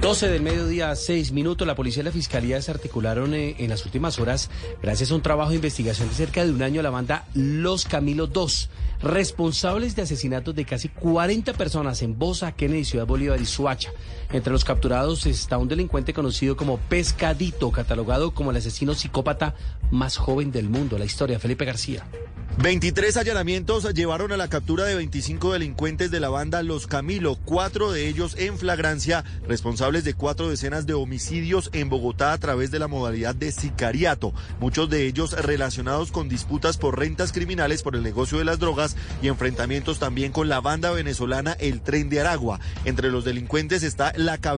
12 0.00 0.28
del 0.28 0.40
mediodía, 0.40 0.96
6 0.96 1.32
minutos. 1.32 1.66
La 1.66 1.74
policía 1.74 2.00
y 2.00 2.04
la 2.04 2.10
fiscalía 2.10 2.56
desarticularon 2.56 3.34
eh, 3.34 3.56
en 3.58 3.68
las 3.68 3.84
últimas 3.84 4.18
horas, 4.18 4.50
gracias 4.82 5.10
a 5.10 5.14
un 5.14 5.20
trabajo 5.20 5.50
de 5.50 5.56
investigación 5.56 6.08
de 6.08 6.14
cerca 6.14 6.42
de 6.42 6.50
un 6.50 6.62
año, 6.62 6.80
la 6.80 6.88
banda 6.88 7.26
Los 7.34 7.84
Camilos 7.84 8.32
2, 8.32 8.70
responsables 9.02 9.94
de 9.96 10.02
asesinatos 10.02 10.54
de 10.54 10.64
casi 10.64 10.88
40 10.88 11.52
personas 11.52 12.00
en 12.00 12.18
Bosa, 12.18 12.52
Kennedy, 12.52 12.86
Ciudad 12.86 13.06
Bolívar 13.06 13.38
y 13.42 13.44
Suacha. 13.44 13.90
Entre 14.32 14.50
los 14.50 14.64
capturados 14.64 15.26
está 15.26 15.58
un 15.58 15.68
delincuente 15.68 16.14
conocido 16.14 16.56
como 16.56 16.78
Pescadito, 16.78 17.70
catalogado 17.70 18.30
como 18.30 18.52
el 18.52 18.56
asesino 18.56 18.94
psicópata 18.94 19.54
más 19.90 20.16
joven 20.16 20.50
del 20.50 20.70
mundo. 20.70 20.96
La 20.96 21.04
historia, 21.04 21.38
Felipe 21.38 21.66
García. 21.66 22.06
23 22.62 23.16
allanamientos 23.16 23.90
llevaron 23.94 24.32
a 24.32 24.36
la 24.36 24.48
captura 24.48 24.84
de 24.84 24.94
25 24.94 25.54
delincuentes 25.54 26.10
de 26.10 26.20
la 26.20 26.28
banda 26.28 26.62
Los 26.62 26.86
Camilo, 26.86 27.38
cuatro 27.46 27.90
de 27.90 28.06
ellos 28.06 28.36
en 28.36 28.58
flagrancia, 28.58 29.24
responsables 29.48 30.04
de 30.04 30.12
cuatro 30.12 30.50
decenas 30.50 30.86
de 30.86 30.92
homicidios 30.92 31.70
en 31.72 31.88
Bogotá 31.88 32.34
a 32.34 32.38
través 32.38 32.70
de 32.70 32.78
la 32.78 32.86
modalidad 32.86 33.34
de 33.34 33.50
sicariato, 33.50 34.34
muchos 34.60 34.90
de 34.90 35.06
ellos 35.06 35.32
relacionados 35.32 36.12
con 36.12 36.28
disputas 36.28 36.76
por 36.76 36.98
rentas 36.98 37.32
criminales 37.32 37.82
por 37.82 37.96
el 37.96 38.02
negocio 38.02 38.36
de 38.36 38.44
las 38.44 38.58
drogas 38.58 38.94
y 39.22 39.28
enfrentamientos 39.28 39.98
también 39.98 40.30
con 40.30 40.50
la 40.50 40.60
banda 40.60 40.90
venezolana 40.90 41.52
El 41.60 41.80
Tren 41.80 42.10
de 42.10 42.20
Aragua. 42.20 42.60
Entre 42.84 43.10
los 43.10 43.24
delincuentes 43.24 43.82
está 43.82 44.12
la 44.16 44.36
cabeza. 44.36 44.58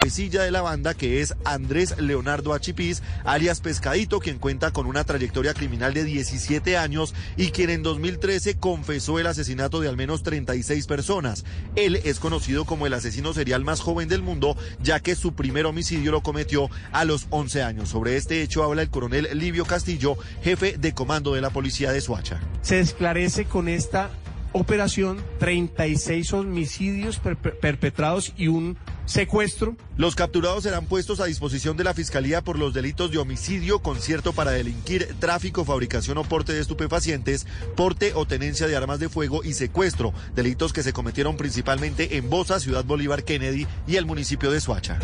Cabecilla 0.00 0.44
de 0.44 0.52
la 0.52 0.62
banda 0.62 0.94
que 0.94 1.20
es 1.20 1.34
Andrés 1.44 1.98
Leonardo 1.98 2.54
Achipis, 2.54 3.02
alias 3.24 3.60
Pescadito, 3.60 4.20
quien 4.20 4.38
cuenta 4.38 4.70
con 4.70 4.86
una 4.86 5.02
trayectoria 5.02 5.54
criminal 5.54 5.92
de 5.92 6.04
17 6.04 6.76
años 6.76 7.16
y 7.36 7.50
quien 7.50 7.68
en 7.68 7.82
2013 7.82 8.58
confesó 8.58 9.18
el 9.18 9.26
asesinato 9.26 9.80
de 9.80 9.88
al 9.88 9.96
menos 9.96 10.22
36 10.22 10.86
personas. 10.86 11.44
Él 11.74 11.96
es 12.04 12.20
conocido 12.20 12.64
como 12.64 12.86
el 12.86 12.94
asesino 12.94 13.34
serial 13.34 13.64
más 13.64 13.80
joven 13.80 14.08
del 14.08 14.22
mundo, 14.22 14.56
ya 14.80 15.00
que 15.00 15.16
su 15.16 15.34
primer 15.34 15.66
homicidio 15.66 16.12
lo 16.12 16.22
cometió 16.22 16.70
a 16.92 17.04
los 17.04 17.26
11 17.30 17.64
años. 17.64 17.88
Sobre 17.88 18.16
este 18.16 18.42
hecho 18.42 18.62
habla 18.62 18.82
el 18.82 18.90
coronel 18.90 19.28
Livio 19.34 19.64
Castillo, 19.64 20.16
jefe 20.44 20.78
de 20.78 20.94
comando 20.94 21.34
de 21.34 21.40
la 21.40 21.50
policía 21.50 21.90
de 21.90 22.00
Suacha. 22.00 22.40
Se 22.62 22.78
esclarece 22.78 23.46
con 23.46 23.68
esta 23.68 24.10
operación 24.52 25.18
36 25.38 26.32
homicidios 26.32 27.18
per 27.18 27.36
perpetrados 27.36 28.32
y 28.36 28.48
un 28.48 28.78
secuestro. 29.08 29.76
Los 29.96 30.14
capturados 30.14 30.62
serán 30.62 30.86
puestos 30.86 31.20
a 31.20 31.24
disposición 31.24 31.76
de 31.76 31.84
la 31.84 31.94
Fiscalía 31.94 32.42
por 32.42 32.58
los 32.58 32.74
delitos 32.74 33.10
de 33.10 33.18
homicidio, 33.18 33.80
concierto 33.80 34.32
para 34.32 34.52
delinquir, 34.52 35.16
tráfico, 35.18 35.64
fabricación 35.64 36.18
o 36.18 36.24
porte 36.24 36.52
de 36.52 36.60
estupefacientes, 36.60 37.46
porte 37.74 38.12
o 38.14 38.26
tenencia 38.26 38.66
de 38.66 38.76
armas 38.76 39.00
de 39.00 39.08
fuego 39.08 39.42
y 39.42 39.54
secuestro, 39.54 40.12
delitos 40.34 40.72
que 40.72 40.82
se 40.82 40.92
cometieron 40.92 41.36
principalmente 41.36 42.16
en 42.16 42.30
Bosa, 42.30 42.60
Ciudad 42.60 42.84
Bolívar, 42.84 43.24
Kennedy 43.24 43.66
y 43.86 43.96
el 43.96 44.06
municipio 44.06 44.50
de 44.50 44.60
Suacha. 44.60 44.98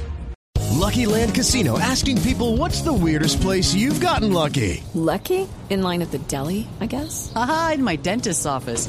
Lucky 0.72 1.06
Land 1.06 1.34
Casino 1.34 1.78
asking 1.78 2.20
people 2.22 2.56
what's 2.59 2.82
the 2.82 2.93
weirdest 2.93 3.41
place 3.41 3.75
you've 3.75 4.00
gotten 4.00 4.32
lucky? 4.32 4.82
Lucky? 4.93 5.48
In 5.70 5.82
line 5.82 6.03
at 6.03 6.10
the 6.10 6.19
deli, 6.28 6.66
I 6.81 6.87
guess? 6.87 7.32
Aha, 7.34 7.72
in 7.75 7.82
my 7.82 7.97
dentist's 7.97 8.44
office. 8.44 8.88